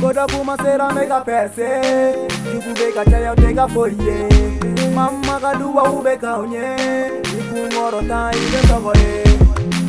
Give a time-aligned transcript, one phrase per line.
[0.00, 4.26] Koda kuma sera mega pese, juku beka chaya tega folie.
[4.94, 6.68] Mama kaduwa ubeka onye,
[7.24, 9.24] juku ngoro ta ibe sovole.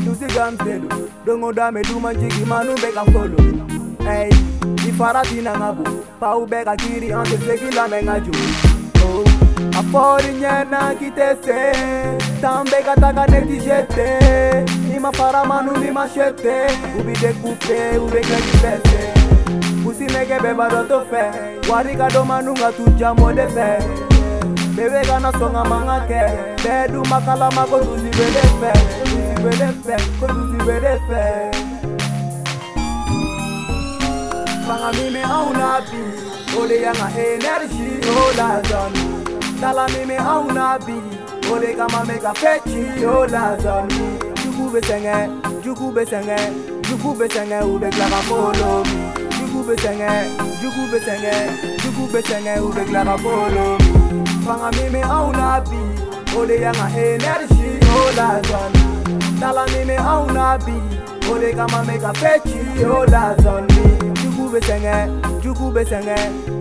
[0.05, 0.89] Tusi gamselu,
[1.25, 3.37] dongo dame duma jiki manu beka folo.
[4.10, 4.29] Hey,
[4.95, 5.83] ngifara thina ngabo
[6.19, 8.55] paubeka kiri onke sekilame ngajoni
[9.05, 9.23] oh.
[9.79, 11.71] afori nyena kitese
[12.41, 14.19] tambeka takanetijete
[14.95, 16.55] imafara manuli mashete
[16.99, 19.13] ubide kupe ubeka kipese
[19.89, 21.23] usimeke bebadotofe
[21.73, 23.68] warikado manunga tuja modefe
[24.75, 26.21] bebeka na songa mangake
[26.63, 28.73] beduma kalama kotuzibedefe
[29.41, 31.65] kotuzibedefe kotuzibedefe
[34.66, 37.88] mbanga mimi hauna bii ole yanga enerji
[38.25, 39.23] olazani
[39.61, 45.30] tala mimi hauna bii ole kama meka fechi olazani juku besenge
[45.63, 46.38] juku besenge
[46.89, 49.03] juku besenge ubeklaka folomi
[49.39, 50.11] juku besenge
[50.61, 51.36] juku besenge
[51.83, 58.86] juku besenge ubeklaka folomi mbanga mimi hauna bii ole yanga enerji olazani
[59.39, 64.14] tala mimi hauna bii ole kama meka fechi olazani
[64.51, 64.97] be sɛŋɛ
[65.43, 66.17] jugu be sɛŋɛ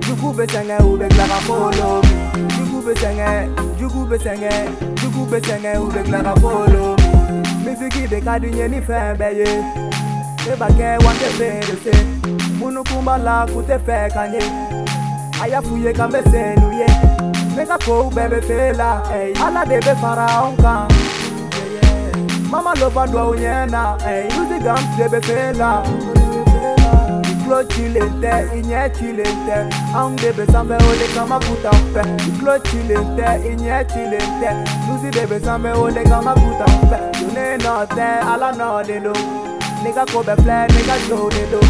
[0.06, 3.30] jugu be sɛŋɛ u be gilaka foolo mi jugu be sɛŋɛ
[3.78, 4.52] jugu be sɛŋɛ
[5.00, 9.16] jugu be sɛŋɛ u be gilaka foolo mi misiki be ka di nye ni fɛn
[9.20, 9.50] bɛ ye
[10.50, 11.92] e ba kɛ wa tɛ feere se
[12.58, 14.42] munukunba la ku tɛ fɛ ka ye
[15.44, 16.88] a y'a f'u ye kan bɛ senu ye
[17.56, 18.90] ne ka kow bɛɛ be fee la
[19.44, 20.84] ala de be fara anw kan
[22.50, 23.82] mama lofa dɔw ɲɛ na
[24.34, 25.82] musigam de be fee la.
[25.84, 26.23] Hey.
[27.54, 29.56] I klo chile te, inye chile te
[29.94, 34.48] Ang debe sanbe ode kama koutan fe I klo chile te, inye chile te
[34.88, 39.12] Nusi debe sanbe ode kama koutan fe Jounenote, ala nade lo
[39.84, 41.60] Nega ko beple, nega jode do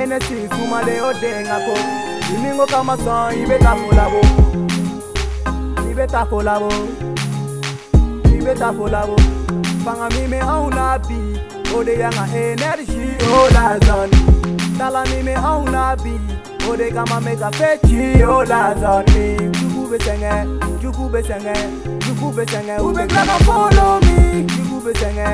[0.00, 1.74] Enerji kouman de ode nga po
[2.26, 4.20] Jiningo kama san, ibe ta fola vo
[5.90, 6.70] Ibe ta fola vo
[8.38, 9.16] Ibe ta fola vo
[9.84, 11.20] Panga mimi a unabi
[11.76, 13.04] Ode yangan enerji
[13.40, 16.14] ola zan tala mimi haunabi
[16.70, 19.24] ode kama meka fechi olazani
[19.58, 20.32] jukubesenge
[20.82, 21.54] jukubesenge
[22.06, 24.18] jukubesenge ubeklaka folomi
[24.54, 25.28] jukubesenge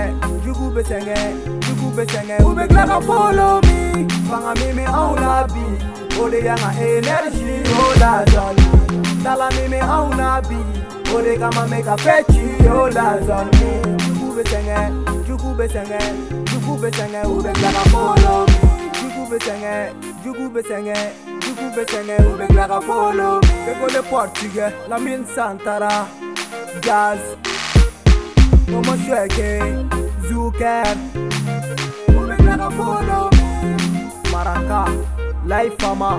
[0.44, 1.18] jukubesenge
[1.66, 3.76] jukubesenge ubeklaka folomi
[4.28, 5.64] fanga mimi haunabi
[6.24, 7.52] ode yanga enerji
[7.84, 8.66] olazani
[9.24, 10.58] tala mimi haunabi
[11.16, 12.46] ode kama meka fechi
[12.80, 13.70] olazani
[14.08, 14.78] jukubesenge
[15.26, 16.02] jukubesenge
[16.52, 18.45] jukubesenge ubeklaka folomi
[19.30, 19.86] be sɛgɛn
[20.22, 21.06] jugu be sɛgɛn
[21.42, 23.28] jugu be sɛgɛn u be kila ka folo
[23.70, 25.94] ekole portugɛ lamin santara
[26.86, 27.20] jaz
[28.70, 29.50] momo suɛke
[30.26, 30.92] zukɛr
[32.18, 33.18] u be kila ka folo
[34.32, 34.82] maraka
[35.50, 36.10] laifama